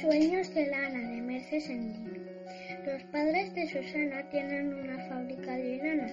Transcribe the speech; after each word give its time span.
Sueños 0.00 0.52
de 0.52 0.66
lana 0.66 1.10
de 1.10 1.22
Merces 1.22 1.70
en 1.70 1.94
Los 2.84 3.02
padres 3.04 3.54
de 3.54 3.66
Susana 3.66 4.28
tienen 4.28 4.74
una 4.74 4.98
fábrica 5.08 5.56
de 5.56 5.78
lana. 5.78 6.06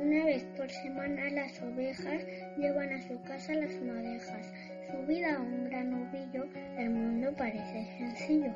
Una 0.00 0.26
vez 0.26 0.44
por 0.56 0.70
semana 0.70 1.28
las 1.30 1.60
ovejas 1.60 2.24
llevan 2.56 2.92
a 2.92 3.02
su 3.02 3.20
casa 3.22 3.54
las 3.54 3.74
madejas. 3.82 4.46
Subida 4.92 5.34
a 5.34 5.40
un 5.40 5.64
gran 5.64 5.92
ovillo, 5.92 6.46
el 6.78 6.90
mundo 6.90 7.34
parece 7.36 7.88
sencillo 7.98 8.52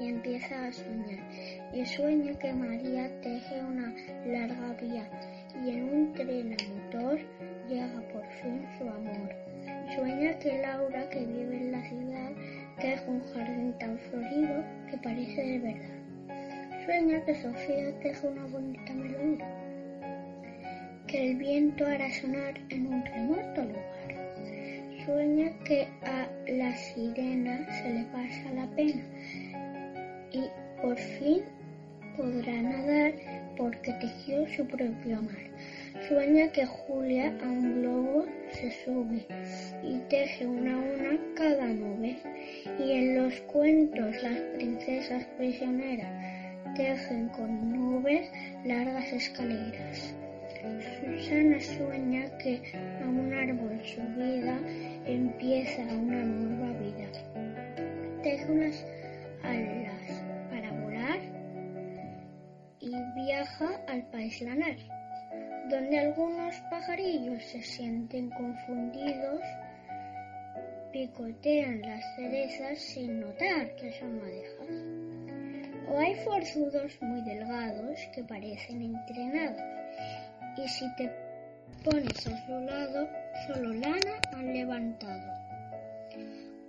y 0.00 0.08
empieza 0.08 0.66
a 0.66 0.72
soñar. 0.72 1.20
Y 1.72 1.86
sueña 1.86 2.36
que 2.40 2.52
María 2.52 3.08
teje 3.20 3.62
una 3.62 3.94
larga 4.26 4.72
vía 4.80 5.08
y 5.64 5.70
en 5.70 5.84
un 5.84 6.12
tren 6.14 6.56
a 6.58 6.74
motor 6.74 7.20
llega 7.68 8.02
por 8.12 8.26
fin 8.42 8.66
su 8.78 8.88
amor. 8.88 9.48
Sueña 9.94 10.38
que 10.38 10.58
Laura, 10.60 11.08
que 11.08 11.24
vive 11.24 11.56
en 11.56 11.72
la 11.72 11.82
ciudad, 11.88 12.32
teje 12.80 13.10
un 13.10 13.20
jardín 13.32 13.74
tan 13.78 13.98
florido 13.98 14.64
que 14.90 14.96
parece 14.98 15.42
de 15.42 15.58
verdad. 15.58 16.84
Sueña 16.84 17.24
que 17.24 17.34
Sofía 17.34 17.98
teje 18.00 18.26
una 18.26 18.46
bonita 18.46 18.92
melodía, 18.94 19.46
que 21.06 21.30
el 21.30 21.36
viento 21.36 21.86
hará 21.86 22.10
sonar 22.10 22.54
en 22.70 22.86
un 22.86 23.04
remoto 23.04 23.64
lugar. 23.64 23.98
Sueña 25.04 25.52
que 25.64 25.88
a 26.02 26.28
la 26.48 26.76
sirena 26.76 27.66
se 27.82 27.92
le 27.92 28.04
pasa 28.04 28.52
la 28.54 28.66
pena 28.76 29.02
y 30.32 30.44
por 30.80 30.96
fin 30.96 31.42
podrá 32.16 32.62
nadar 32.62 33.12
porque 33.56 33.92
tejió 33.94 34.46
su 34.48 34.66
propio 34.66 35.22
mar. 35.22 35.48
Sueña 36.08 36.50
que 36.52 36.64
Julia 36.64 37.34
a 37.42 37.48
un 37.48 37.80
globo 37.80 38.26
se 38.52 38.70
sube 38.70 39.26
y 39.82 39.98
teje 40.08 40.46
una 40.46 40.74
a 40.74 40.78
una 40.78 41.18
cada 41.34 41.66
nube. 41.66 42.16
Y 42.78 42.92
en 42.92 43.16
los 43.16 43.40
cuentos 43.42 44.22
las 44.22 44.38
princesas 44.56 45.24
prisioneras 45.36 46.10
tejen 46.76 47.28
con 47.30 47.72
nubes 47.72 48.30
largas 48.64 49.12
escaleras. 49.12 50.14
Susana 51.00 51.60
sueña 51.60 52.38
que 52.38 52.62
a 53.02 53.08
un 53.08 53.32
árbol 53.32 53.80
subida 53.84 54.58
empieza 55.06 55.82
una 55.82 56.22
nueva 56.22 56.78
vida. 56.78 57.08
Teje 58.22 58.50
unas 58.50 58.86
alas 59.42 60.22
para 60.50 60.70
volar 60.72 61.20
y 62.80 62.90
viaja 63.14 63.80
al 63.88 64.02
país 64.10 64.40
lanar 64.42 64.76
donde 65.68 65.98
algunos 65.98 66.54
pajarillos 66.70 67.42
se 67.44 67.62
sienten 67.62 68.30
confundidos, 68.30 69.42
picotean 70.92 71.80
las 71.82 72.04
cerezas 72.16 72.78
sin 72.78 73.20
notar 73.20 73.74
que 73.76 73.92
son 73.92 74.18
madejas. 74.18 74.68
O 75.88 75.98
hay 75.98 76.14
forzudos 76.16 76.98
muy 77.00 77.22
delgados 77.22 77.98
que 78.14 78.22
parecen 78.24 78.82
entrenados 78.82 79.78
y 80.58 80.68
si 80.68 80.84
te 80.96 81.10
pones 81.84 82.26
a 82.26 82.46
su 82.46 82.52
lado, 82.52 83.08
solo 83.46 83.72
lana 83.74 84.20
han 84.32 84.52
levantado. 84.52 85.32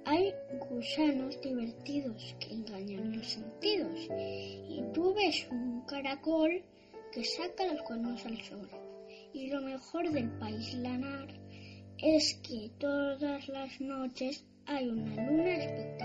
Hay 0.06 0.34
gusanos 0.70 1.42
divertidos 1.42 2.36
que 2.40 2.54
engañan 2.54 3.18
los 3.18 3.28
sentidos 3.28 4.08
y 4.10 4.84
tú 4.94 5.14
ves 5.14 5.48
un 5.52 5.82
caracol 5.82 6.64
que 7.12 7.24
saca 7.24 7.66
los 7.66 7.82
cuernos 7.82 8.24
al 8.26 8.38
sol. 8.44 8.70
Y 9.34 9.48
lo 9.48 9.62
mejor 9.62 10.10
del 10.12 10.30
país 10.40 10.74
lanar 10.76 11.28
es 12.02 12.36
que 12.36 12.72
todas 12.80 13.48
las 13.50 13.82
noches 13.82 14.44
hay 14.66 14.88
una 14.88 15.26
luna 15.26 15.56
espectacular. 15.56 15.99